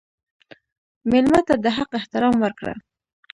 [1.11, 2.73] مېلمه ته د حق احترام ورکړه.